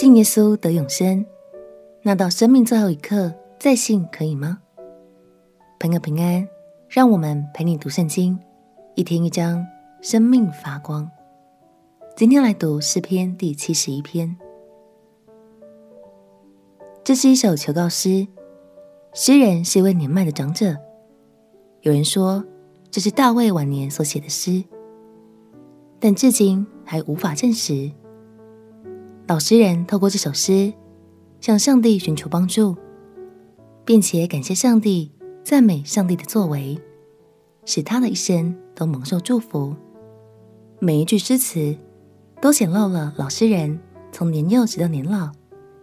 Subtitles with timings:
[0.00, 1.26] 信耶稣得永生，
[2.02, 4.60] 那到生命最后一刻再信可以吗？
[5.80, 6.46] 朋友平安，
[6.88, 8.38] 让我们陪你读圣经，
[8.94, 9.66] 一天一章，
[10.00, 11.10] 生命发光。
[12.14, 14.36] 今天来读诗篇第七十一篇，
[17.02, 18.28] 这是一首求告诗，
[19.12, 20.76] 诗人是一位年迈的长者。
[21.80, 22.44] 有人说
[22.88, 24.62] 这是大卫晚年所写的诗，
[25.98, 27.90] 但至今还无法证实。
[29.28, 30.72] 老诗人透过这首诗
[31.38, 32.74] 向上帝寻求帮助，
[33.84, 35.12] 并且感谢上帝，
[35.44, 36.80] 赞美上帝的作为，
[37.66, 39.76] 使他的一生都蒙受祝福。
[40.78, 41.76] 每一句诗词
[42.40, 43.78] 都显露了老诗人
[44.10, 45.30] 从年幼直到年老，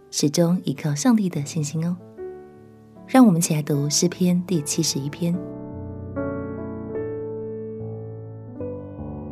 [0.09, 1.95] 始终依靠上帝的信心哦。
[3.05, 5.38] 让我们一起来读诗篇第七十一篇。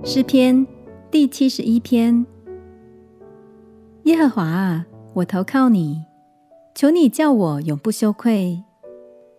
[0.04, 0.68] 诗篇
[1.10, 2.24] 第七十一篇。
[4.04, 6.04] 耶和华啊，我投靠你，
[6.76, 8.62] 求你叫我永不羞愧。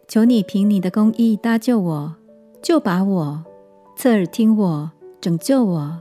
[0.09, 2.15] 求你凭你的公义搭救我，
[2.63, 3.45] 救拔我，
[3.95, 6.01] 侧耳听我，拯救我。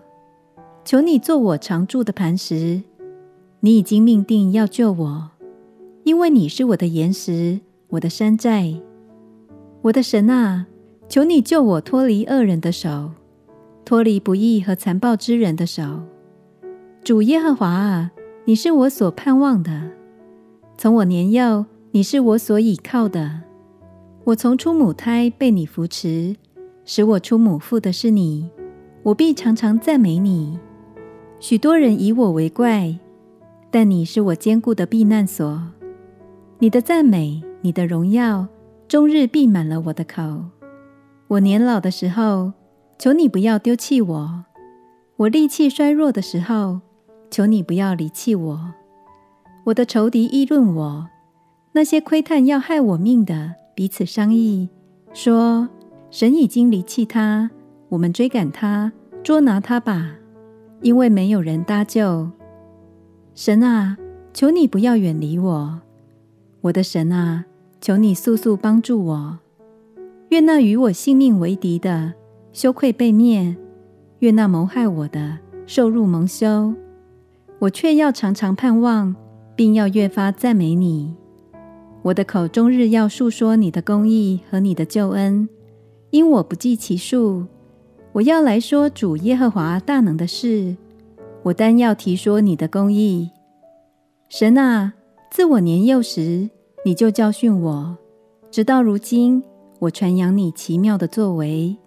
[0.86, 2.81] 求你做我常住的磐石。
[3.59, 5.31] 你已经命定要救我，
[6.06, 8.73] 因为你是我的岩石，我的山寨。
[9.81, 10.67] 我的神啊，
[11.09, 13.11] 求你救我脱离恶人的手，
[13.84, 16.03] 脱离不义和残暴之人的手。
[17.03, 18.11] 主耶和华啊。
[18.45, 19.89] 你是我所盼望的，
[20.77, 23.39] 从我年幼，你是我所倚靠的。
[24.25, 26.35] 我从出母胎被你扶持，
[26.83, 28.50] 使我出母腹的是你，
[29.03, 30.59] 我必常常赞美你。
[31.39, 33.00] 许多人以我为怪，
[33.72, 35.61] 但你是我坚固的避难所。
[36.59, 38.45] 你的赞美，你的荣耀，
[38.89, 40.22] 终日闭满了我的口。
[41.30, 42.52] 我年老的时候，
[43.00, 44.44] 求你不要丢弃我；
[45.16, 46.81] 我力气衰弱的时候，
[47.34, 48.73] 求你不要离弃我，
[49.64, 51.09] 我的仇敌议论我，
[51.72, 54.69] 那些窥探要害我命的彼此商议，
[55.16, 55.68] 说：
[56.12, 57.50] 神已经离弃他，
[57.90, 58.91] 我们追赶他，
[59.24, 60.12] 捉拿他吧，
[60.84, 62.30] 因为没有人搭救。
[63.34, 63.97] 神啊，
[64.31, 65.81] 求你不要远离我，
[66.62, 67.46] 我的神啊，
[67.81, 69.40] 求你速速帮助我。
[70.30, 72.13] 愿那与我性命为敌的
[72.52, 73.57] 羞愧被灭，
[74.19, 76.75] 愿那谋害我的受辱蒙羞。
[77.63, 79.16] 我却要常常盼望，
[79.56, 81.16] 并要越发赞美你。
[82.01, 85.47] 我的口终日要述说你的公义和你的救恩，
[86.09, 87.46] 因我不计其数。
[88.12, 90.75] 我要来说主耶和华大能的事，
[91.41, 93.31] 我单要提说你的公义。
[94.28, 94.94] 神啊，
[95.31, 96.50] 自我年幼时，
[96.84, 97.97] 你就教训我，
[98.51, 99.41] 直到如今，
[99.80, 101.78] 我传扬你奇妙的作为。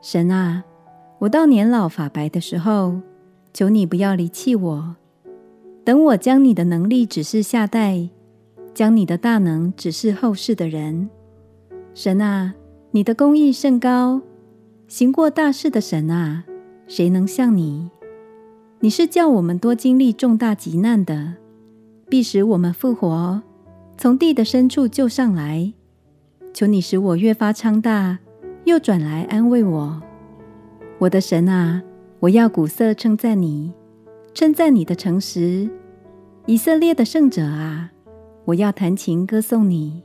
[0.00, 0.64] 神啊，
[1.18, 2.94] 我到年老发白的时候。
[3.56, 4.96] 求你不要离弃我，
[5.82, 8.10] 等我将你的能力指示下代，
[8.74, 11.08] 将你的大能指示后世的人。
[11.94, 12.54] 神啊，
[12.90, 14.20] 你的公义甚高，
[14.88, 16.44] 行过大事的神啊，
[16.86, 17.88] 谁能像你？
[18.80, 21.36] 你是叫我们多经历重大急难的，
[22.10, 23.40] 必使我们复活，
[23.96, 25.72] 从地的深处救上来。
[26.52, 28.18] 求你使我越发昌大，
[28.66, 30.02] 又转来安慰我，
[30.98, 31.82] 我的神啊。
[32.26, 33.72] 我要鼓瑟称赞你，
[34.34, 35.70] 称赞你的诚实，
[36.46, 37.92] 以色列的圣者啊！
[38.46, 40.02] 我要弹琴歌颂你。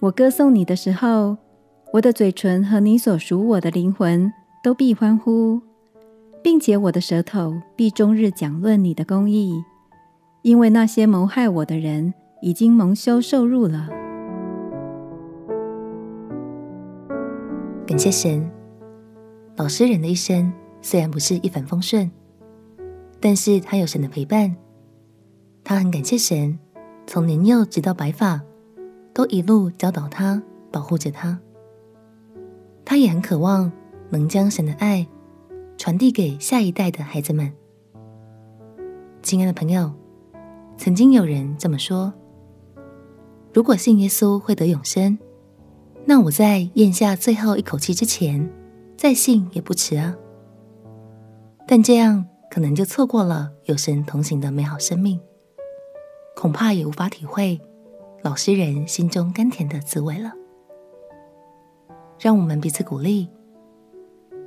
[0.00, 1.36] 我歌颂你的时候，
[1.92, 4.32] 我的嘴唇和你所属我的灵魂
[4.64, 5.60] 都必欢呼，
[6.42, 9.62] 并且我的舌头必终日讲论你的公义，
[10.40, 13.90] 因为那些谋害我的人已经蒙羞受辱了。
[17.86, 18.50] 感谢神，
[19.58, 20.50] 老实人的一生。
[20.80, 22.10] 虽然不是一帆风顺，
[23.20, 24.54] 但是他有神的陪伴，
[25.64, 26.58] 他很感谢神，
[27.06, 28.40] 从年幼直到白发，
[29.12, 31.38] 都一路教导他，保护着他。
[32.84, 33.70] 他也很渴望
[34.10, 35.06] 能将神的爱
[35.76, 37.52] 传递给下一代的孩子们。
[39.22, 39.92] 亲爱的朋友，
[40.76, 42.12] 曾经有人这么说：
[43.52, 45.18] 如果信耶稣会得永生，
[46.06, 48.48] 那我在咽下最后一口气之前，
[48.96, 50.16] 再信也不迟啊。
[51.70, 55.20] 但这样可能就错过了有神同行的美好生命，
[56.34, 57.60] 恐怕也无法体会
[58.22, 60.32] 老实人心中甘甜的滋味了。
[62.18, 63.28] 让我们彼此鼓励，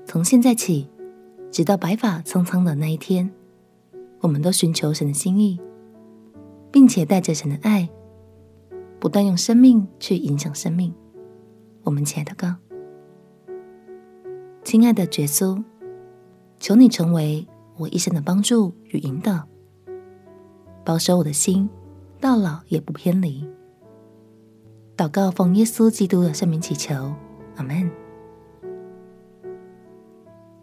[0.04, 0.90] 从现在起，
[1.52, 3.32] 直到白发苍苍的那一天，
[4.22, 5.62] 我们都寻求神的心意，
[6.72, 7.88] 并且带着神的爱，
[9.00, 10.92] 不断用生命去影响生命。
[11.84, 12.56] 我们亲爱的哥，
[14.64, 15.64] 亲爱的耶稣。
[16.62, 19.48] 求你成为我一生的帮助与引导，
[20.86, 21.68] 保守我的心，
[22.20, 23.44] 到老也不偏离。
[24.96, 27.12] 祷告奉耶稣基督的圣名祈求，
[27.56, 27.90] 阿门。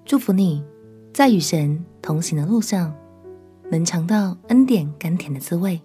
[0.04, 0.64] 祝福你
[1.12, 2.94] 在与神同行的路上，
[3.68, 5.82] 能尝到恩典甘甜的滋味。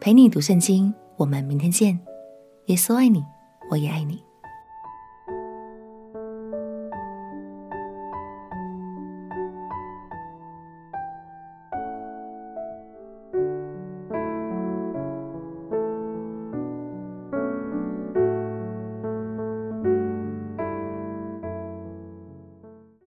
[0.00, 1.96] 陪你读圣经，我们明天见。
[2.66, 3.24] 耶稣爱你，
[3.70, 4.20] 我也爱你。